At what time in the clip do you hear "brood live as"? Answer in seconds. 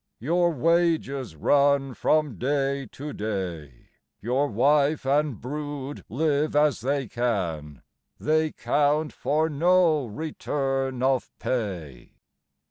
5.39-6.81